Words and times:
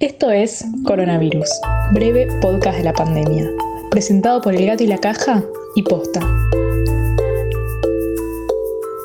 Esto 0.00 0.30
es 0.30 0.64
Coronavirus, 0.84 1.50
breve 1.92 2.28
podcast 2.40 2.78
de 2.78 2.84
la 2.84 2.92
pandemia, 2.92 3.50
presentado 3.90 4.40
por 4.40 4.54
El 4.54 4.64
Gato 4.64 4.84
y 4.84 4.86
la 4.86 4.98
Caja 4.98 5.42
y 5.74 5.82
Posta. 5.82 6.20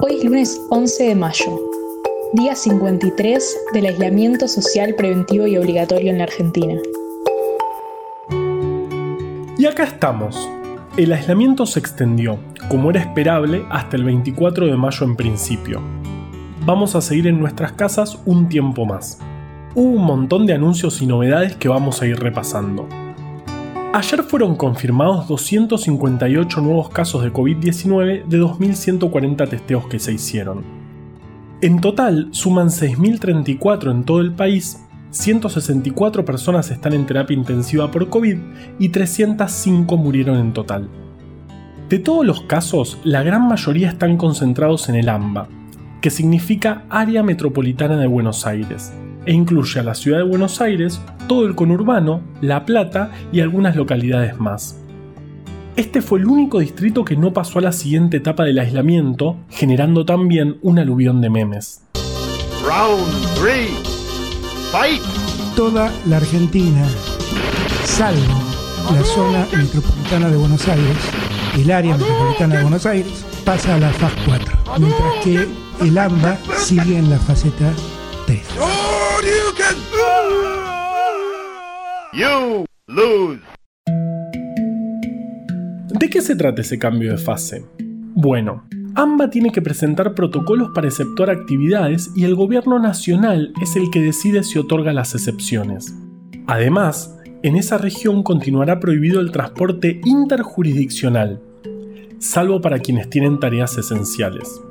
Hoy 0.02 0.18
es 0.18 0.24
lunes 0.24 0.62
11 0.70 1.04
de 1.06 1.16
mayo, 1.16 1.60
día 2.34 2.54
53 2.54 3.58
del 3.74 3.88
aislamiento 3.88 4.48
social 4.48 4.94
preventivo 4.94 5.48
y 5.48 5.58
obligatorio 5.58 6.12
en 6.12 6.20
la 6.20 6.26
Argentina. 6.26 6.80
Y 9.58 9.66
acá 9.66 9.86
estamos. 9.86 10.48
El 10.96 11.12
aislamiento 11.12 11.66
se 11.66 11.80
extendió, 11.80 12.38
como 12.70 12.92
era 12.92 13.00
esperable, 13.00 13.66
hasta 13.72 13.96
el 13.96 14.04
24 14.04 14.68
de 14.68 14.78
mayo 14.78 15.08
en 15.08 15.16
principio. 15.16 15.82
Vamos 16.68 16.94
a 16.94 17.02
seguir 17.02 17.26
en 17.26 17.40
nuestras 17.40 17.72
casas 17.72 18.20
un 18.28 18.48
tiempo 18.48 18.86
más 18.86 19.18
hubo 19.76 19.90
un 19.90 20.06
montón 20.06 20.46
de 20.46 20.54
anuncios 20.54 21.02
y 21.02 21.06
novedades 21.06 21.56
que 21.56 21.68
vamos 21.68 22.02
a 22.02 22.08
ir 22.08 22.20
repasando. 22.20 22.88
Ayer 23.94 24.24
fueron 24.24 24.56
confirmados 24.56 25.28
258 25.28 26.62
nuevos 26.62 26.90
casos 26.90 27.24
de 27.24 27.32
COVID-19 27.32 28.26
de 28.26 28.42
2.140 28.42 29.50
testeos 29.50 29.88
que 29.88 30.00
se 30.00 30.14
hicieron. 30.14 30.64
En 31.62 31.80
total 31.80 32.30
suman 32.32 32.70
6.034 32.70 33.92
en 33.92 34.04
todo 34.04 34.20
el 34.20 34.34
país, 34.34 34.84
164 35.12 36.26
personas 36.26 36.72
están 36.72 36.94
en 36.94 37.06
terapia 37.06 37.38
intensiva 37.38 37.92
por 37.92 38.10
COVID 38.10 38.38
y 38.80 38.90
305 38.90 39.96
murieron 39.96 40.40
en 40.40 40.54
total. 40.54 40.90
De 41.88 42.00
todos 42.00 42.26
los 42.26 42.42
casos, 42.42 42.98
la 43.04 43.22
gran 43.22 43.48
mayoría 43.48 43.90
están 43.90 44.18
concentrados 44.18 44.90
en 44.90 44.96
el 44.96 45.08
AMBA, 45.08 45.48
que 46.02 46.10
significa 46.10 46.86
Área 46.90 47.22
Metropolitana 47.22 47.98
de 47.98 48.08
Buenos 48.08 48.48
Aires, 48.48 48.92
e 49.26 49.34
incluye 49.34 49.80
a 49.80 49.84
la 49.84 49.96
ciudad 49.96 50.20
de 50.20 50.24
Buenos 50.24 50.62
Aires, 50.62 51.02
todo 51.28 51.46
el 51.46 51.56
conurbano, 51.56 52.22
La 52.42 52.66
Plata 52.66 53.12
y 53.32 53.40
algunas 53.40 53.76
localidades 53.76 54.40
más. 54.40 54.80
Este 55.76 56.02
fue 56.02 56.20
el 56.20 56.28
único 56.28 56.60
distrito 56.60 57.04
que 57.04 57.16
no 57.16 57.34
pasó 57.34 57.58
a 57.58 57.64
la 57.64 57.72
siguiente 57.72 58.18
etapa 58.18 58.44
del 58.44 58.60
aislamiento, 58.60 59.38
generando 59.50 60.06
también 60.06 60.58
un 60.62 60.78
aluvión 60.78 61.20
de 61.20 61.32
memes. 61.32 61.84
Round 62.64 63.04
3. 63.42 63.70
Fight. 64.72 65.02
Toda 65.56 65.92
la 66.08 66.18
Argentina, 66.18 66.86
salvo 67.86 68.54
la 68.92 69.04
zona 69.04 69.48
metropolitana 69.56 70.30
de 70.30 70.38
Buenos 70.38 70.68
Aires, 70.68 70.98
el 71.56 71.72
área 71.72 71.98
metropolitana 71.98 72.56
de 72.56 72.62
Buenos 72.62 72.86
Aires, 72.86 73.26
pasa 73.46 73.76
a 73.76 73.80
la 73.80 73.90
fase 73.90 74.16
4, 74.26 74.58
mientras 74.80 75.14
que 75.24 75.48
el 75.82 75.98
AMBA 75.98 76.38
sigue 76.58 76.98
en 76.98 77.10
la 77.10 77.18
faceta 77.18 77.72
3. 78.26 78.93
You 82.14 82.66
lose. 82.88 83.42
¿De 86.00 86.10
qué 86.10 86.22
se 86.22 86.36
trata 86.36 86.62
ese 86.62 86.78
cambio 86.78 87.12
de 87.12 87.18
fase? 87.18 87.66
Bueno, 88.14 88.66
AMBA 88.96 89.32
tiene 89.32 89.52
que 89.52 89.64
presentar 89.64 90.14
protocolos 90.14 90.70
para 90.76 90.88
exceptuar 90.88 91.32
actividades 91.32 92.12
y 92.16 92.26
el 92.26 92.36
gobierno 92.36 92.78
nacional 92.78 93.52
es 93.62 93.76
el 93.76 93.90
que 93.90 94.02
decide 94.02 94.44
si 94.44 94.60
otorga 94.60 94.94
las 94.94 95.16
excepciones. 95.16 95.96
Además, 96.46 97.18
en 97.42 97.56
esa 97.56 97.80
región 97.80 98.22
continuará 98.22 98.80
prohibido 98.80 99.20
el 99.20 99.32
transporte 99.32 100.00
interjurisdiccional, 100.06 101.42
salvo 102.20 102.62
para 102.62 102.80
quienes 102.80 103.10
tienen 103.10 103.40
tareas 103.40 103.78
esenciales. 103.78 104.62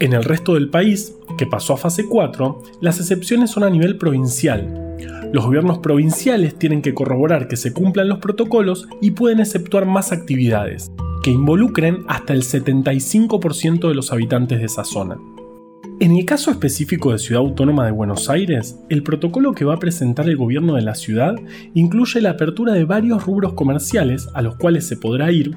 En 0.00 0.12
el 0.12 0.24
resto 0.24 0.54
del 0.54 0.70
país, 0.70 1.16
que 1.38 1.46
pasó 1.46 1.74
a 1.74 1.76
fase 1.76 2.06
4, 2.08 2.62
las 2.80 2.98
excepciones 2.98 3.50
son 3.50 3.62
a 3.62 3.70
nivel 3.70 3.96
provincial. 3.96 4.96
Los 5.32 5.46
gobiernos 5.46 5.78
provinciales 5.78 6.58
tienen 6.58 6.82
que 6.82 6.94
corroborar 6.94 7.46
que 7.46 7.56
se 7.56 7.72
cumplan 7.72 8.08
los 8.08 8.18
protocolos 8.18 8.88
y 9.00 9.12
pueden 9.12 9.38
exceptuar 9.38 9.86
más 9.86 10.10
actividades, 10.10 10.90
que 11.22 11.30
involucren 11.30 12.04
hasta 12.08 12.32
el 12.32 12.42
75% 12.42 13.88
de 13.88 13.94
los 13.94 14.12
habitantes 14.12 14.58
de 14.58 14.66
esa 14.66 14.84
zona. 14.84 15.16
En 16.00 16.10
el 16.10 16.24
caso 16.24 16.50
específico 16.50 17.12
de 17.12 17.20
Ciudad 17.20 17.42
Autónoma 17.42 17.86
de 17.86 17.92
Buenos 17.92 18.28
Aires, 18.28 18.80
el 18.88 19.04
protocolo 19.04 19.52
que 19.52 19.64
va 19.64 19.74
a 19.74 19.78
presentar 19.78 20.28
el 20.28 20.36
gobierno 20.36 20.74
de 20.74 20.82
la 20.82 20.96
ciudad 20.96 21.36
incluye 21.72 22.20
la 22.20 22.30
apertura 22.30 22.72
de 22.72 22.84
varios 22.84 23.24
rubros 23.24 23.52
comerciales 23.52 24.28
a 24.34 24.42
los 24.42 24.56
cuales 24.56 24.88
se 24.88 24.96
podrá 24.96 25.30
ir 25.30 25.56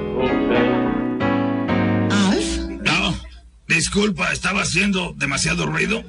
Disculpa, 3.81 4.31
¿estaba 4.31 4.61
haciendo 4.61 5.15
demasiado 5.17 5.65
ruido? 5.65 6.03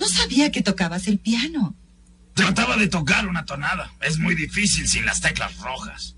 No 0.00 0.06
sabía 0.08 0.50
que 0.50 0.60
tocabas 0.60 1.06
el 1.06 1.20
piano. 1.20 1.76
Trataba 2.34 2.76
de 2.76 2.88
tocar 2.88 3.28
una 3.28 3.44
tonada. 3.44 3.92
Es 4.00 4.18
muy 4.18 4.34
difícil 4.34 4.88
sin 4.88 5.06
las 5.06 5.20
teclas 5.20 5.56
rojas. 5.58 6.16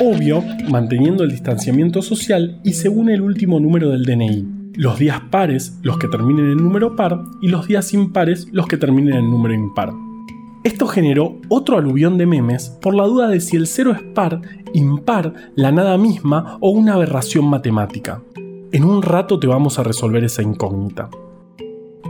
Obvio, 0.00 0.42
manteniendo 0.70 1.24
el 1.24 1.30
distanciamiento 1.32 2.00
social 2.00 2.58
y 2.64 2.72
según 2.72 3.10
el 3.10 3.20
último 3.20 3.60
número 3.60 3.90
del 3.90 4.06
DNI. 4.06 4.72
Los 4.76 4.98
días 4.98 5.20
pares, 5.30 5.74
los 5.82 5.98
que 5.98 6.08
terminen 6.08 6.52
en 6.52 6.56
número 6.56 6.96
par, 6.96 7.18
y 7.42 7.48
los 7.48 7.68
días 7.68 7.92
impares, 7.92 8.46
los 8.52 8.66
que 8.66 8.78
terminen 8.78 9.16
en 9.16 9.30
número 9.30 9.52
impar. 9.52 9.92
Esto 10.64 10.86
generó 10.86 11.38
otro 11.50 11.76
aluvión 11.76 12.16
de 12.16 12.24
memes 12.24 12.70
por 12.80 12.94
la 12.94 13.04
duda 13.04 13.28
de 13.28 13.42
si 13.42 13.58
el 13.58 13.66
cero 13.66 13.92
es 13.92 14.00
par, 14.14 14.40
impar, 14.72 15.34
la 15.54 15.70
nada 15.70 15.98
misma 15.98 16.56
o 16.62 16.70
una 16.70 16.94
aberración 16.94 17.44
matemática. 17.44 18.22
En 18.72 18.84
un 18.84 19.02
rato 19.02 19.40
te 19.40 19.48
vamos 19.48 19.80
a 19.80 19.82
resolver 19.82 20.22
esa 20.22 20.42
incógnita. 20.42 21.10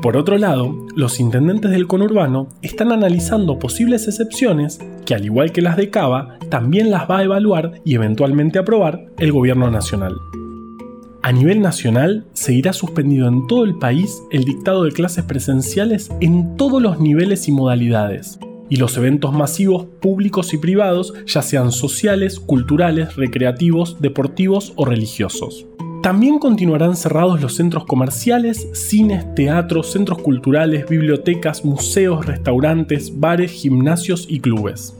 Por 0.03 0.19
otro 0.19 0.37
lado, 0.37 0.87
los 0.95 1.19
intendentes 1.19 1.71
del 1.71 1.87
conurbano 1.87 2.49
están 2.61 2.93
analizando 2.93 3.59
posibles 3.59 4.07
excepciones 4.09 4.79
que, 5.07 5.15
al 5.15 5.25
igual 5.25 5.53
que 5.53 5.63
las 5.63 5.79
de 5.79 5.89
Cava, 5.89 6.39
también 6.51 6.91
las 6.91 7.11
va 7.11 7.19
a 7.19 7.25
evaluar 7.25 7.81
y 7.83 7.95
eventualmente 7.95 8.59
aprobar 8.59 9.07
el 9.17 9.33
gobierno 9.33 9.71
nacional. 9.71 10.19
A 11.23 11.33
nivel 11.33 11.63
nacional, 11.63 12.27
seguirá 12.35 12.75
suspendido 12.75 13.27
en 13.27 13.47
todo 13.47 13.65
el 13.65 13.79
país 13.79 14.23
el 14.31 14.45
dictado 14.45 14.85
de 14.85 14.93
clases 14.93 15.25
presenciales 15.25 16.11
en 16.21 16.59
todos 16.59 16.83
los 16.83 17.01
niveles 17.01 17.49
y 17.49 17.53
modalidades, 17.53 18.39
y 18.69 18.77
los 18.77 18.99
eventos 18.99 19.33
masivos 19.33 19.87
públicos 20.03 20.53
y 20.53 20.59
privados, 20.59 21.15
ya 21.25 21.41
sean 21.41 21.73
sociales, 21.73 22.39
culturales, 22.39 23.17
recreativos, 23.17 23.99
deportivos 24.03 24.75
o 24.77 24.85
religiosos. 24.85 25.67
También 26.03 26.39
continuarán 26.39 26.97
cerrados 26.97 27.43
los 27.43 27.57
centros 27.57 27.85
comerciales, 27.85 28.69
cines, 28.73 29.35
teatros, 29.35 29.93
centros 29.93 30.23
culturales, 30.23 30.89
bibliotecas, 30.89 31.63
museos, 31.63 32.25
restaurantes, 32.25 33.21
bares, 33.21 33.51
gimnasios 33.51 34.25
y 34.27 34.41
clubes. 34.41 34.97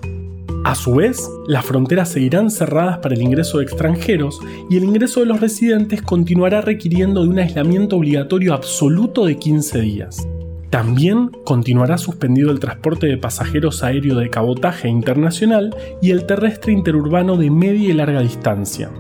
A 0.63 0.75
su 0.75 0.97
vez, 0.97 1.27
las 1.49 1.65
fronteras 1.65 2.11
seguirán 2.11 2.51
cerradas 2.51 2.99
para 2.99 3.15
el 3.15 3.23
ingreso 3.23 3.59
de 3.59 3.65
extranjeros 3.65 4.41
y 4.69 4.77
el 4.77 4.85
ingreso 4.85 5.21
de 5.21 5.27
los 5.27 5.41
residentes 5.41 6.03
continuará 6.03 6.61
requiriendo 6.61 7.23
de 7.23 7.31
un 7.31 7.39
aislamiento 7.39 7.97
obligatorio 7.97 8.53
absoluto 8.53 9.25
de 9.25 9.39
15 9.39 9.81
días. 9.81 10.29
También 10.69 11.31
continuará 11.47 11.97
suspendido 11.97 12.51
el 12.51 12.61
transporte 12.61 13.07
de 13.07 13.17
pasajeros 13.17 13.83
aéreo 13.83 14.17
de 14.17 14.29
cabotaje 14.29 14.89
internacional 14.89 15.75
y 16.03 16.11
el 16.11 16.27
terrestre 16.27 16.75
interurbano 16.75 17.39
de 17.39 17.51
media 17.51 17.89
y 17.89 17.95
larga 17.95 18.21
distancia 18.21 18.91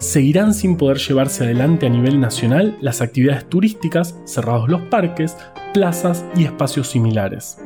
seguirán 0.00 0.54
sin 0.54 0.78
poder 0.78 0.96
llevarse 0.96 1.44
adelante 1.44 1.86
a 1.86 1.90
nivel 1.90 2.20
nacional 2.20 2.76
las 2.80 3.02
actividades 3.02 3.46
turísticas, 3.46 4.18
cerrados 4.24 4.68
los 4.70 4.80
parques, 4.82 5.36
plazas 5.74 6.24
y 6.34 6.44
espacios 6.44 6.88
similares. 6.88 7.58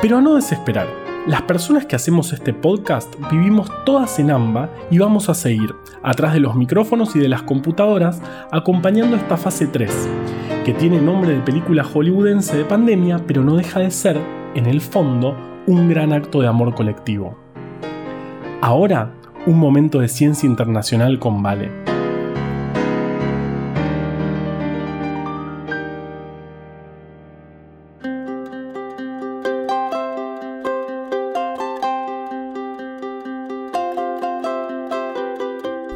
Pero 0.00 0.20
no 0.20 0.36
desesperar, 0.36 0.86
las 1.26 1.42
personas 1.42 1.84
que 1.84 1.96
hacemos 1.96 2.32
este 2.32 2.54
podcast 2.54 3.12
vivimos 3.32 3.68
todas 3.84 4.20
en 4.20 4.30
AMBA 4.30 4.70
y 4.92 4.98
vamos 4.98 5.28
a 5.28 5.34
seguir, 5.34 5.74
atrás 6.00 6.32
de 6.32 6.40
los 6.40 6.54
micrófonos 6.54 7.16
y 7.16 7.18
de 7.18 7.28
las 7.28 7.42
computadoras, 7.42 8.22
acompañando 8.52 9.16
esta 9.16 9.36
fase 9.36 9.66
3, 9.66 10.08
que 10.64 10.74
tiene 10.74 11.00
nombre 11.00 11.32
de 11.32 11.40
película 11.40 11.82
hollywoodense 11.82 12.56
de 12.56 12.64
pandemia, 12.66 13.18
pero 13.26 13.42
no 13.42 13.56
deja 13.56 13.80
de 13.80 13.90
ser, 13.90 14.16
en 14.54 14.66
el 14.66 14.80
fondo, 14.80 15.36
un 15.66 15.88
gran 15.88 16.12
acto 16.12 16.40
de 16.40 16.46
amor 16.46 16.76
colectivo. 16.76 17.36
Ahora 18.60 19.12
un 19.46 19.58
momento 19.58 20.00
de 20.00 20.08
ciencia 20.08 20.46
internacional 20.46 21.18
con 21.18 21.42
Vale. 21.42 21.70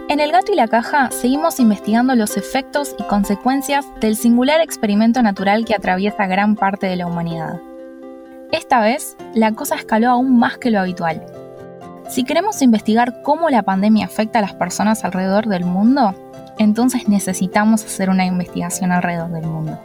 En 0.08 0.20
El 0.20 0.30
gato 0.30 0.52
y 0.52 0.56
la 0.56 0.68
caja 0.68 1.10
seguimos 1.10 1.58
investigando 1.58 2.14
los 2.14 2.36
efectos 2.36 2.94
y 2.98 3.02
consecuencias 3.04 3.86
del 3.98 4.14
singular 4.14 4.60
experimento 4.60 5.22
natural 5.22 5.64
que 5.64 5.74
atraviesa 5.74 6.26
gran 6.26 6.54
parte 6.54 6.86
de 6.86 6.96
la 6.96 7.06
humanidad. 7.06 7.60
Esta 8.50 8.82
vez, 8.82 9.16
la 9.34 9.52
cosa 9.52 9.76
escaló 9.76 10.10
aún 10.10 10.38
más 10.38 10.58
que 10.58 10.70
lo 10.70 10.80
habitual. 10.80 11.41
Si 12.12 12.24
queremos 12.24 12.60
investigar 12.60 13.22
cómo 13.22 13.48
la 13.48 13.62
pandemia 13.62 14.04
afecta 14.04 14.38
a 14.38 14.42
las 14.42 14.52
personas 14.52 15.02
alrededor 15.02 15.46
del 15.46 15.64
mundo, 15.64 16.14
entonces 16.58 17.08
necesitamos 17.08 17.82
hacer 17.86 18.10
una 18.10 18.26
investigación 18.26 18.92
alrededor 18.92 19.30
del 19.30 19.46
mundo. 19.46 19.80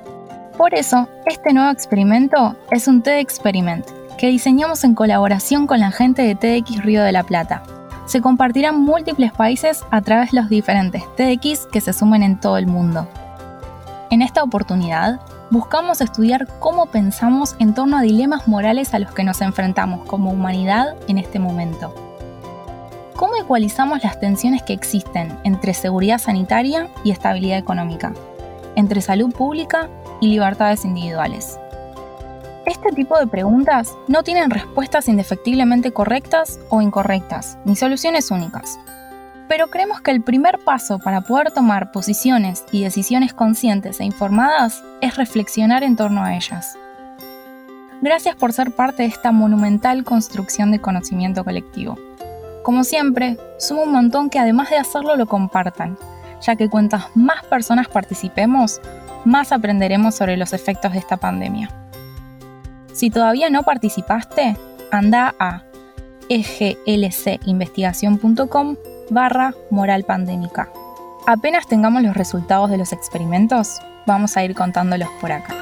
Por 0.58 0.74
eso, 0.74 1.08
este 1.26 1.54
nuevo 1.54 1.72
experimento 1.72 2.58
es 2.70 2.90
un 2.90 3.02
TED 3.02 3.20
Experiment 3.20 3.86
que 4.18 4.28
diseñamos 4.28 4.84
en 4.84 4.94
colaboración 4.94 5.68
con 5.68 5.80
la 5.80 5.92
gente 5.92 6.22
de 6.22 6.36
TEDx 6.36 6.84
Río 6.84 7.02
de 7.02 7.14
la 7.14 7.24
Plata. 7.24 7.64
Se 8.08 8.20
compartirán 8.20 8.82
múltiples 8.82 9.32
países 9.32 9.86
a 9.90 10.02
través 10.02 10.32
de 10.32 10.42
los 10.42 10.50
diferentes 10.50 11.04
TEDx 11.16 11.66
que 11.68 11.80
se 11.80 11.94
sumen 11.94 12.24
en 12.24 12.42
todo 12.42 12.58
el 12.58 12.68
mundo. 12.68 13.08
En 14.10 14.22
esta 14.22 14.44
oportunidad, 14.44 15.22
buscamos 15.50 16.02
estudiar 16.02 16.46
cómo 16.60 16.88
pensamos 16.88 17.56
en 17.60 17.74
torno 17.74 17.96
a 17.96 18.02
dilemas 18.02 18.50
morales 18.50 18.94
a 18.94 19.00
los 19.00 19.14
que 19.14 19.24
nos 19.24 19.40
enfrentamos 19.40 20.06
como 20.08 20.32
humanidad 20.32 20.94
en 21.08 21.20
este 21.20 21.40
momento. 21.40 22.07
¿Cómo 23.18 23.36
ecualizamos 23.36 24.04
las 24.04 24.20
tensiones 24.20 24.62
que 24.62 24.74
existen 24.74 25.36
entre 25.44 25.74
seguridad 25.74 26.20
sanitaria 26.20 26.88
y 27.04 27.10
estabilidad 27.10 27.58
económica? 27.58 28.14
Entre 28.76 29.02
salud 29.02 29.34
pública 29.34 29.90
y 30.22 30.28
libertades 30.28 30.86
individuales. 30.86 31.60
Este 32.68 32.92
tipo 32.92 33.18
de 33.18 33.26
preguntas 33.26 33.96
no 34.08 34.22
tienen 34.22 34.52
respuestas 34.52 35.08
indefectiblemente 35.08 35.92
correctas 35.92 36.60
o 36.70 36.80
incorrectas, 36.80 37.58
ni 37.66 37.76
soluciones 37.76 38.30
únicas. 38.30 38.78
Pero 39.48 39.72
creemos 39.72 40.00
que 40.02 40.12
el 40.12 40.22
primer 40.22 40.60
paso 40.60 41.00
para 41.00 41.22
poder 41.22 41.50
tomar 41.50 41.92
posiciones 41.92 42.66
y 42.72 42.84
decisiones 42.84 43.34
conscientes 43.34 44.00
e 44.00 44.04
informadas 44.04 44.84
es 45.02 45.18
reflexionar 45.18 45.82
en 45.84 45.96
torno 45.96 46.24
a 46.24 46.36
ellas. 46.36 46.78
Gracias 48.04 48.36
por 48.36 48.54
ser 48.54 48.76
parte 48.76 49.02
de 49.02 49.10
esta 49.10 49.32
monumental 49.32 50.04
construcción 50.04 50.70
de 50.70 50.80
conocimiento 50.80 51.44
colectivo. 51.44 51.98
Como 52.68 52.84
siempre, 52.84 53.40
sumo 53.58 53.84
un 53.84 53.94
montón 53.94 54.30
que 54.30 54.40
además 54.40 54.70
de 54.70 54.76
hacerlo 54.76 55.16
lo 55.16 55.26
compartan, 55.26 55.98
ya 56.42 56.58
que 56.58 56.68
cuantas 56.68 57.06
más 57.16 57.46
personas 57.46 57.88
participemos, 57.88 58.82
más 59.24 59.54
aprenderemos 59.54 60.16
sobre 60.16 60.36
los 60.36 60.52
efectos 60.52 60.92
de 60.92 61.00
esta 61.00 61.16
pandemia. 61.16 61.70
Si 62.92 63.10
todavía 63.10 63.50
no 63.50 63.64
participaste, 63.64 64.58
anda 64.92 65.34
a 65.40 65.64
eglcinvestigación.com 66.28 68.76
barra 69.12 69.54
moral. 69.70 70.06
Apenas 71.26 71.68
tengamos 71.68 72.04
los 72.04 72.18
resultados 72.18 72.70
de 72.70 72.80
los 72.80 72.92
experimentos, 72.92 73.80
vamos 74.06 74.36
a 74.36 74.44
ir 74.44 74.56
contándolos 74.56 75.08
por 75.22 75.32
acá. 75.32 75.56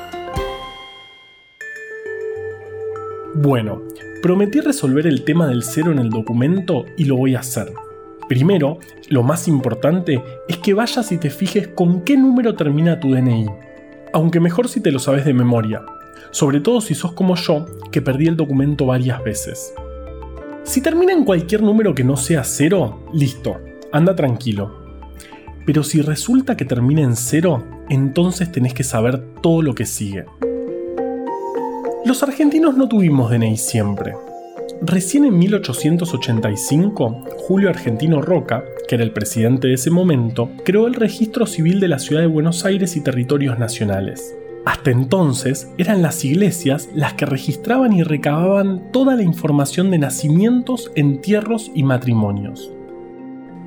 Bueno, 3.36 3.80
prometí 4.25 4.60
resolver 4.60 5.06
el 5.06 5.24
tema 5.24 5.45
del 5.45 5.62
cero 5.62 5.92
en 5.92 6.00
el 6.00 6.10
documento 6.10 6.86
y 6.98 7.06
lo 7.06 7.16
voy 7.16 7.36
a 7.36 7.42
hacer. 7.42 7.72
Primero, 8.27 8.80
lo 9.07 9.22
más 9.22 9.48
importante 9.48 10.19
es 10.48 10.57
que 10.57 10.74
vayas 10.74 11.12
y 11.12 11.19
te 11.19 11.30
fijes 11.30 11.68
con 11.68 12.01
qué 12.01 12.18
número 12.18 12.56
termina 12.56 13.00
tu 13.00 13.13
DNI. 13.13 13.45
Aunque 14.13 14.39
mejor 14.39 14.68
si 14.68 14.81
te 14.81 14.92
lo 14.92 14.98
sabes 14.98 15.25
de 15.25 15.36
memoria, 15.36 15.83
sobre 16.31 16.60
todo 16.60 16.81
si 16.81 16.95
sos 16.95 17.12
como 17.12 17.36
yo, 17.36 17.68
que 17.92 18.01
perdí 18.01 18.25
el 18.25 18.36
documento 18.36 18.88
varias 18.88 19.24
veces. 19.24 19.75
Si 20.63 20.81
termina 20.81 21.13
en 21.13 21.24
cualquier 21.24 21.62
número 21.62 21.94
que 21.94 22.04
no 22.04 22.18
sea 22.18 22.44
cero, 22.44 23.06
listo, 23.13 23.62
anda 23.92 24.16
tranquilo. 24.16 24.74
Pero 25.68 25.83
si 25.83 26.01
resulta 26.01 26.57
que 26.57 26.66
termina 26.66 27.04
en 27.04 27.16
cero, 27.16 27.63
entonces 27.89 28.51
tenés 28.51 28.74
que 28.74 28.83
saber 28.83 29.24
todo 29.44 29.62
lo 29.62 29.75
que 29.75 29.86
sigue. 29.86 30.25
Los 32.06 32.22
argentinos 32.22 32.78
no 32.78 32.88
tuvimos 32.88 33.31
DNI 33.31 33.57
siempre. 33.57 34.13
Recién 34.80 35.25
en 35.25 35.40
1885, 35.40 37.24
Julio 37.48 37.68
Argentino 37.68 38.22
Roca, 38.22 38.63
que 38.88 38.94
era 38.94 39.04
el 39.04 39.12
presidente 39.12 39.69
de 39.69 39.74
ese 39.74 39.90
momento, 39.90 40.52
creó 40.63 40.86
el 40.86 40.94
registro 40.94 41.48
civil 41.48 41.80
de 41.80 41.88
la 41.88 41.98
ciudad 41.98 42.22
de 42.22 42.28
Buenos 42.28 42.63
Aires 42.63 42.96
y 42.96 43.02
territorios 43.02 43.57
nacionales. 43.57 44.38
Hasta 44.66 44.92
entonces 44.92 45.72
eran 45.80 46.04
las 46.04 46.24
iglesias 46.24 46.90
las 46.94 47.13
que 47.13 47.25
registraban 47.25 47.92
y 47.92 48.04
recababan 48.04 48.92
toda 48.92 49.16
la 49.16 49.24
información 49.24 49.90
de 49.90 49.98
nacimientos, 49.98 50.92
entierros 50.94 51.72
y 51.74 51.81
matrimonios. 51.81 52.72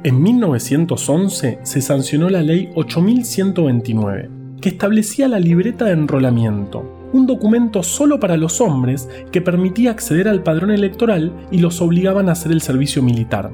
En 0.05 0.23
1911 0.23 1.59
se 1.65 1.81
sancionó 1.83 2.31
la 2.31 2.43
ley 2.43 2.71
8129, 2.77 4.31
que 4.61 4.69
establecía 4.69 5.27
la 5.27 5.41
libreta 5.41 5.87
de 5.87 5.93
enrolamiento, 5.93 6.98
un 7.13 7.27
documento 7.27 7.83
solo 7.83 8.21
para 8.21 8.37
los 8.37 8.61
hombres 8.61 9.09
que 9.33 9.41
permitía 9.41 9.91
acceder 9.91 10.29
al 10.29 10.43
padrón 10.43 10.71
electoral 10.71 11.33
y 11.51 11.59
los 11.59 11.81
obligaban 11.81 12.29
a 12.29 12.33
hacer 12.33 12.53
el 12.53 12.61
servicio 12.61 13.03
militar. 13.03 13.51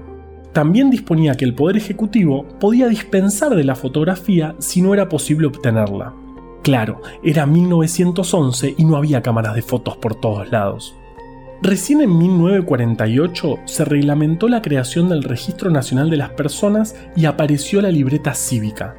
También 0.53 0.91
disponía 0.91 1.35
que 1.35 1.45
el 1.45 1.55
Poder 1.55 1.77
Ejecutivo 1.77 2.47
podía 2.61 2.87
dispensar 2.87 3.55
de 3.55 3.65
la 3.65 3.75
fotografía 3.75 4.55
si 4.59 4.83
no 4.83 4.95
era 4.95 5.09
posible 5.09 5.49
obtenerla. 5.49 6.15
Claro, 6.63 7.03
era 7.23 7.45
1911 7.45 8.75
y 8.79 8.85
no 8.85 8.97
había 8.97 9.21
cámaras 9.21 9.55
de 9.55 9.63
fotos 9.63 9.97
por 9.97 10.15
todos 10.15 10.51
lados. 10.51 10.95
Recién 11.61 12.01
en 12.03 12.17
1948 12.17 13.59
se 13.65 13.85
reglamentó 13.85 14.49
la 14.49 14.63
creación 14.63 15.09
del 15.09 15.23
Registro 15.23 15.71
Nacional 15.71 16.11
de 16.11 16.19
las 16.19 16.31
Personas 16.31 16.95
y 17.17 17.25
apareció 17.25 17.81
la 17.81 17.91
libreta 17.91 18.35
cívica. 18.35 18.97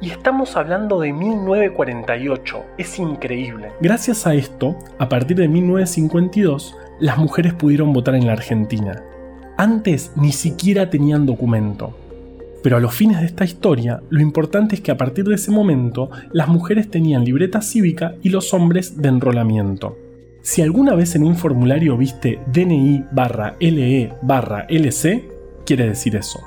Y 0.00 0.10
estamos 0.10 0.56
hablando 0.56 1.00
de 1.00 1.12
1948, 1.12 2.64
es 2.78 2.98
increíble. 3.00 3.72
Gracias 3.80 4.28
a 4.28 4.34
esto, 4.34 4.76
a 4.98 5.08
partir 5.08 5.36
de 5.36 5.48
1952, 5.48 6.76
las 7.00 7.18
mujeres 7.18 7.54
pudieron 7.54 7.92
votar 7.92 8.14
en 8.14 8.26
la 8.26 8.34
Argentina. 8.34 9.02
Antes 9.56 10.12
ni 10.14 10.30
siquiera 10.30 10.88
tenían 10.88 11.26
documento. 11.26 11.96
Pero 12.62 12.76
a 12.76 12.80
los 12.80 12.94
fines 12.94 13.18
de 13.18 13.26
esta 13.26 13.44
historia, 13.44 14.00
lo 14.08 14.20
importante 14.20 14.76
es 14.76 14.80
que 14.80 14.92
a 14.92 14.96
partir 14.96 15.24
de 15.24 15.34
ese 15.34 15.50
momento, 15.50 16.10
las 16.32 16.46
mujeres 16.46 16.88
tenían 16.88 17.24
libreta 17.24 17.60
cívica 17.60 18.14
y 18.22 18.28
los 18.28 18.54
hombres 18.54 19.00
de 19.02 19.08
enrolamiento. 19.08 19.96
Si 20.42 20.62
alguna 20.62 20.94
vez 20.94 21.16
en 21.16 21.24
un 21.24 21.34
formulario 21.34 21.96
viste 21.96 22.38
DNI 22.52 23.06
barra 23.10 23.56
LE 23.58 24.12
barra 24.22 24.64
LC, 24.68 25.28
quiere 25.66 25.88
decir 25.88 26.14
eso. 26.14 26.38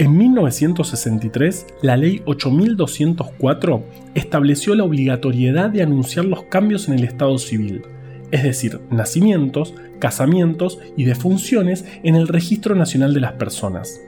En 0.00 0.16
1963, 0.16 1.66
la 1.82 1.94
ley 1.94 2.22
8204 2.24 3.84
estableció 4.14 4.74
la 4.74 4.84
obligatoriedad 4.84 5.68
de 5.68 5.82
anunciar 5.82 6.24
los 6.24 6.44
cambios 6.44 6.88
en 6.88 6.94
el 6.94 7.04
estado 7.04 7.36
civil, 7.36 7.82
es 8.30 8.42
decir, 8.42 8.80
nacimientos, 8.90 9.74
casamientos 9.98 10.78
y 10.96 11.04
defunciones 11.04 11.84
en 12.02 12.14
el 12.14 12.28
Registro 12.28 12.74
Nacional 12.74 13.12
de 13.12 13.20
las 13.20 13.32
Personas. 13.34 14.00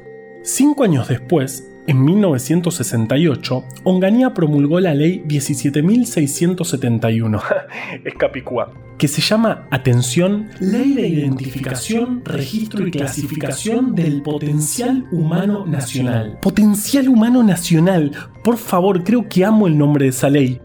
Cinco 0.42 0.84
años 0.84 1.08
después, 1.08 1.70
en 1.86 2.04
1968, 2.04 3.64
Onganía 3.82 4.34
promulgó 4.34 4.78
la 4.78 4.94
ley 4.94 5.24
17.671, 5.26 7.42
es 8.04 8.14
Capicúa, 8.14 8.72
que 8.98 9.08
se 9.08 9.20
llama, 9.20 9.66
atención, 9.70 10.48
Ley 10.60 10.94
de 10.94 11.08
Identificación, 11.08 12.22
Registro 12.24 12.86
y 12.86 12.92
Clasificación 12.92 13.96
del 13.96 14.22
Potencial 14.22 15.08
Humano 15.10 15.66
Nacional. 15.66 16.38
Potencial 16.40 17.08
Humano 17.08 17.42
Nacional, 17.42 18.12
por 18.44 18.58
favor, 18.58 19.02
creo 19.02 19.28
que 19.28 19.44
amo 19.44 19.66
el 19.66 19.76
nombre 19.76 20.04
de 20.04 20.10
esa 20.10 20.30
ley. 20.30 20.60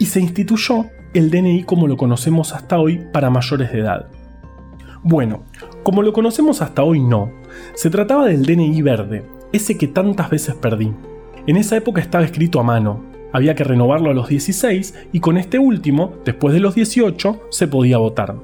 Y 0.00 0.06
se 0.06 0.18
instituyó 0.20 0.86
el 1.14 1.30
DNI 1.30 1.62
como 1.62 1.86
lo 1.86 1.96
conocemos 1.96 2.52
hasta 2.52 2.80
hoy 2.80 3.00
para 3.12 3.30
mayores 3.30 3.70
de 3.70 3.78
edad. 3.78 4.08
Bueno, 5.04 5.44
como 5.84 6.02
lo 6.02 6.12
conocemos 6.12 6.62
hasta 6.62 6.82
hoy 6.82 6.98
no, 7.00 7.30
se 7.74 7.90
trataba 7.90 8.26
del 8.26 8.44
DNI 8.44 8.82
verde, 8.82 9.24
ese 9.52 9.76
que 9.78 9.88
tantas 9.88 10.30
veces 10.30 10.54
perdí. 10.54 10.92
En 11.46 11.56
esa 11.56 11.76
época 11.76 12.00
estaba 12.00 12.24
escrito 12.24 12.60
a 12.60 12.64
mano, 12.64 13.02
había 13.32 13.54
que 13.54 13.64
renovarlo 13.64 14.10
a 14.10 14.14
los 14.14 14.28
16 14.28 14.94
y 15.12 15.20
con 15.20 15.36
este 15.36 15.58
último, 15.58 16.14
después 16.24 16.52
de 16.54 16.60
los 16.60 16.74
18, 16.74 17.48
se 17.50 17.68
podía 17.68 17.98
votar. 17.98 18.36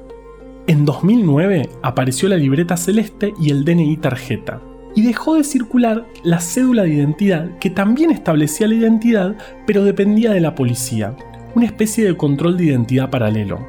En 0.66 0.84
2009 0.84 1.68
apareció 1.82 2.28
la 2.28 2.36
libreta 2.36 2.76
celeste 2.76 3.34
y 3.40 3.50
el 3.50 3.64
DNI 3.64 3.96
tarjeta, 3.98 4.60
y 4.94 5.02
dejó 5.02 5.34
de 5.34 5.44
circular 5.44 6.06
la 6.24 6.40
cédula 6.40 6.82
de 6.84 6.94
identidad 6.94 7.58
que 7.58 7.70
también 7.70 8.10
establecía 8.10 8.66
la 8.66 8.74
identidad 8.74 9.36
pero 9.66 9.84
dependía 9.84 10.32
de 10.32 10.40
la 10.40 10.54
policía, 10.54 11.14
una 11.54 11.66
especie 11.66 12.06
de 12.06 12.16
control 12.16 12.56
de 12.56 12.64
identidad 12.64 13.10
paralelo. 13.10 13.60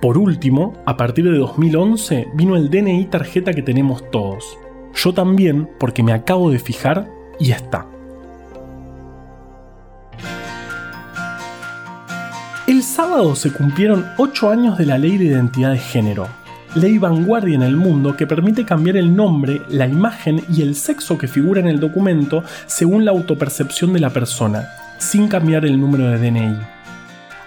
Por 0.00 0.18
último, 0.18 0.74
a 0.86 0.96
partir 0.96 1.24
de 1.24 1.36
2011 1.36 2.28
vino 2.34 2.56
el 2.56 2.70
DNI 2.70 3.06
tarjeta 3.06 3.52
que 3.52 3.62
tenemos 3.62 4.10
todos. 4.10 4.58
Yo 4.94 5.14
también, 5.14 5.68
porque 5.78 6.02
me 6.02 6.12
acabo 6.12 6.50
de 6.50 6.58
fijar 6.58 7.08
y 7.38 7.52
está. 7.52 7.86
El 12.66 12.82
sábado 12.82 13.34
se 13.34 13.52
cumplieron 13.52 14.06
8 14.18 14.50
años 14.50 14.78
de 14.78 14.86
la 14.86 14.96
ley 14.98 15.18
de 15.18 15.24
identidad 15.24 15.72
de 15.72 15.78
género. 15.78 16.28
ley 16.74 16.98
vanguardia 16.98 17.56
en 17.56 17.62
el 17.62 17.76
mundo 17.76 18.16
que 18.16 18.26
permite 18.26 18.64
cambiar 18.64 18.96
el 18.96 19.16
nombre, 19.16 19.62
la 19.68 19.86
imagen 19.86 20.44
y 20.48 20.62
el 20.62 20.76
sexo 20.76 21.18
que 21.18 21.26
figura 21.26 21.60
en 21.60 21.66
el 21.66 21.80
documento 21.80 22.44
según 22.66 23.04
la 23.04 23.10
autopercepción 23.10 23.92
de 23.92 24.00
la 24.00 24.10
persona, 24.10 24.68
sin 24.98 25.26
cambiar 25.26 25.64
el 25.64 25.80
número 25.80 26.06
de 26.06 26.18
DNI. 26.18 26.58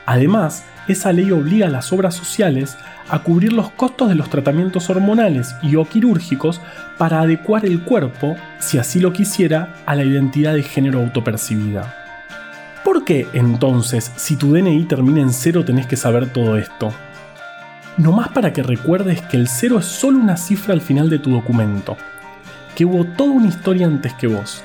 Además, 0.05 0.65
esa 0.87 1.13
ley 1.13 1.31
obliga 1.31 1.67
a 1.67 1.69
las 1.69 1.93
obras 1.93 2.15
sociales 2.15 2.77
a 3.09 3.19
cubrir 3.19 3.53
los 3.53 3.71
costos 3.71 4.09
de 4.09 4.15
los 4.15 4.29
tratamientos 4.29 4.89
hormonales 4.89 5.55
y 5.61 5.75
o 5.75 5.85
quirúrgicos 5.85 6.61
para 6.97 7.21
adecuar 7.21 7.65
el 7.65 7.81
cuerpo, 7.81 8.35
si 8.59 8.77
así 8.77 8.99
lo 8.99 9.13
quisiera, 9.13 9.75
a 9.85 9.95
la 9.95 10.03
identidad 10.03 10.53
de 10.53 10.63
género 10.63 10.99
autopercibida. 10.99 11.95
¿Por 12.83 13.05
qué 13.05 13.27
entonces, 13.33 14.11
si 14.15 14.35
tu 14.35 14.53
DNI 14.53 14.85
termina 14.85 15.21
en 15.21 15.31
cero, 15.31 15.63
tenés 15.63 15.87
que 15.87 15.95
saber 15.95 16.31
todo 16.31 16.57
esto? 16.57 16.93
No 17.97 18.11
más 18.11 18.29
para 18.29 18.51
que 18.51 18.63
recuerdes 18.63 19.21
que 19.21 19.37
el 19.37 19.47
cero 19.47 19.79
es 19.79 19.85
solo 19.85 20.19
una 20.19 20.35
cifra 20.35 20.73
al 20.73 20.81
final 20.81 21.09
de 21.09 21.19
tu 21.19 21.31
documento, 21.31 21.95
que 22.75 22.85
hubo 22.85 23.05
toda 23.05 23.31
una 23.31 23.47
historia 23.47 23.87
antes 23.87 24.13
que 24.13 24.27
vos, 24.27 24.63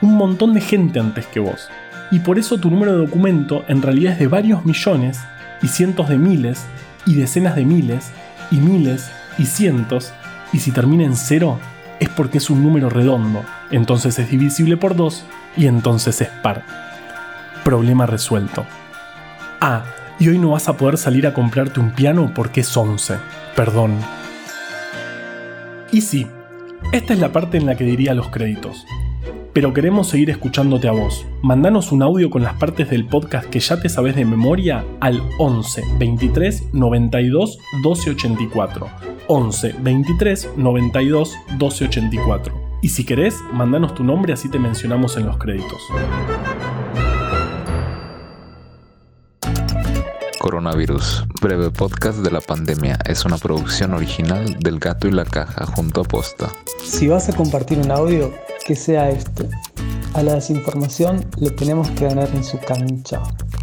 un 0.00 0.14
montón 0.14 0.54
de 0.54 0.60
gente 0.60 1.00
antes 1.00 1.26
que 1.26 1.40
vos, 1.40 1.68
y 2.10 2.20
por 2.20 2.38
eso 2.38 2.56
tu 2.58 2.70
número 2.70 2.92
de 2.92 3.04
documento 3.04 3.64
en 3.68 3.82
realidad 3.82 4.14
es 4.14 4.18
de 4.20 4.28
varios 4.28 4.64
millones 4.64 5.20
y 5.62 5.68
cientos 5.68 6.08
de 6.08 6.18
miles 6.18 6.64
y 7.06 7.14
decenas 7.14 7.56
de 7.56 7.64
miles 7.64 8.10
y 8.50 8.56
miles 8.56 9.10
y 9.38 9.46
cientos, 9.46 10.12
y 10.52 10.58
si 10.58 10.70
termina 10.70 11.04
en 11.04 11.16
cero 11.16 11.58
es 12.00 12.08
porque 12.08 12.38
es 12.38 12.50
un 12.50 12.62
número 12.62 12.90
redondo, 12.90 13.44
entonces 13.70 14.18
es 14.18 14.30
divisible 14.30 14.76
por 14.76 14.94
dos 14.94 15.24
y 15.56 15.66
entonces 15.66 16.20
es 16.20 16.28
par 16.28 16.64
problema 17.68 18.06
resuelto. 18.06 18.64
Ah, 19.60 19.84
y 20.18 20.28
hoy 20.28 20.38
no 20.38 20.52
vas 20.52 20.70
a 20.70 20.78
poder 20.78 20.96
salir 20.96 21.26
a 21.26 21.34
comprarte 21.34 21.80
un 21.80 21.90
piano 21.90 22.32
porque 22.34 22.62
es 22.62 22.74
11. 22.74 23.18
Perdón. 23.54 23.98
Y 25.92 26.00
sí, 26.00 26.26
esta 26.92 27.12
es 27.12 27.18
la 27.18 27.30
parte 27.30 27.58
en 27.58 27.66
la 27.66 27.76
que 27.76 27.84
diría 27.84 28.14
los 28.14 28.30
créditos. 28.30 28.86
Pero 29.58 29.74
queremos 29.74 30.06
seguir 30.06 30.30
escuchándote 30.30 30.86
a 30.86 30.92
vos. 30.92 31.26
Mandanos 31.42 31.90
un 31.90 32.04
audio 32.04 32.30
con 32.30 32.44
las 32.44 32.54
partes 32.54 32.90
del 32.90 33.06
podcast 33.06 33.50
que 33.50 33.58
ya 33.58 33.80
te 33.80 33.88
sabes 33.88 34.14
de 34.14 34.24
memoria 34.24 34.84
al 35.00 35.20
11 35.40 35.82
23 35.98 36.72
92 36.74 37.58
12 37.82 38.10
84. 38.10 38.86
11 39.26 39.74
23 39.80 40.50
92 40.56 41.34
12 41.58 41.84
84. 41.86 42.78
Y 42.82 42.90
si 42.90 43.04
querés, 43.04 43.34
mandanos 43.52 43.96
tu 43.96 44.04
nombre 44.04 44.32
así 44.32 44.48
te 44.48 44.60
mencionamos 44.60 45.16
en 45.16 45.26
los 45.26 45.38
créditos. 45.38 45.82
Coronavirus, 50.38 51.24
breve 51.42 51.70
podcast 51.70 52.20
de 52.20 52.30
la 52.30 52.40
pandemia, 52.40 52.96
es 53.06 53.24
una 53.24 53.38
producción 53.38 53.92
original 53.92 54.56
del 54.60 54.78
Gato 54.78 55.08
y 55.08 55.10
la 55.10 55.24
Caja 55.24 55.66
junto 55.66 56.02
a 56.02 56.04
Posta. 56.04 56.48
Si 56.84 57.08
vas 57.08 57.28
a 57.28 57.34
compartir 57.34 57.78
un 57.78 57.90
audio, 57.90 58.32
que 58.68 58.76
sea 58.76 59.08
este. 59.08 59.48
A 60.12 60.22
la 60.22 60.34
desinformación 60.34 61.24
le 61.38 61.50
tenemos 61.50 61.90
que 61.92 62.04
ganar 62.04 62.28
en 62.34 62.44
su 62.44 62.58
cancha. 62.58 63.22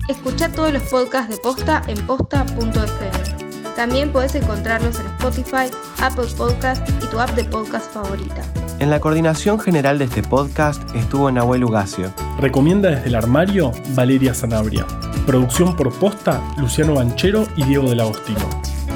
Escucha 0.09 0.51
todos 0.51 0.73
los 0.73 0.81
podcasts 0.81 1.29
de 1.29 1.37
Posta 1.37 1.83
en 1.87 2.07
posta.fm. 2.07 3.75
También 3.75 4.11
puedes 4.11 4.33
encontrarlos 4.33 4.99
en 4.99 5.05
Spotify, 5.05 5.69
Apple 6.01 6.25
Podcast 6.35 6.89
y 7.03 7.05
tu 7.05 7.19
app 7.19 7.29
de 7.35 7.43
podcast 7.43 7.93
favorita. 7.93 8.41
En 8.79 8.89
la 8.89 8.99
coordinación 8.99 9.59
general 9.59 9.99
de 9.99 10.05
este 10.05 10.23
podcast 10.23 10.81
estuvo 10.95 11.29
Nahuel 11.31 11.65
Ugacio. 11.65 12.11
Recomienda 12.39 12.89
desde 12.89 13.09
el 13.09 13.15
armario 13.15 13.73
Valeria 13.93 14.33
Sanabria. 14.33 14.87
Producción 15.27 15.75
por 15.75 15.93
posta 15.99 16.41
Luciano 16.57 16.95
Banchero 16.95 17.47
y 17.55 17.63
Diego 17.65 17.87
del 17.89 17.99
Agostino. 17.99 18.49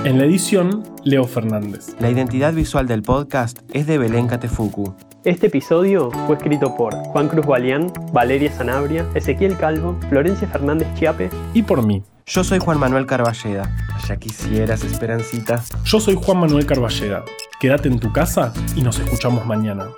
En 0.06 0.18
la 0.18 0.26
edición, 0.26 0.84
Leo 1.04 1.26
Fernández. 1.26 1.96
La 2.00 2.10
identidad 2.10 2.54
visual 2.54 2.88
del 2.88 3.04
podcast 3.04 3.60
es 3.74 3.86
de 3.86 4.00
Belén 4.00 4.26
Catefucu. 4.26 4.96
Este 5.26 5.48
episodio 5.48 6.12
fue 6.28 6.38
escrito 6.38 6.78
por 6.78 6.96
Juan 6.96 7.28
Cruz 7.28 7.46
Balián, 7.46 7.92
Valeria 8.14 8.50
Sanabria, 8.54 9.06
Ezequiel 9.16 9.58
Calvo, 9.58 10.00
Florencia 10.08 10.48
Fernández 10.48 10.88
Chiape 10.96 11.30
y 11.54 11.62
por 11.62 11.86
mí. 11.86 12.02
Yo 12.26 12.42
soy 12.46 12.60
Juan 12.60 12.80
Manuel 12.80 13.06
Carballeda. 13.06 13.70
Ya 14.08 14.16
quisieras, 14.16 14.82
Esperancita. 14.86 15.62
Yo 15.84 16.00
soy 16.00 16.16
Juan 16.16 16.38
Manuel 16.38 16.66
Carballeda. 16.66 17.26
Quédate 17.60 17.90
en 17.90 18.00
tu 18.00 18.14
casa 18.14 18.54
y 18.78 18.82
nos 18.82 18.98
escuchamos 18.98 19.46
mañana. 19.46 19.90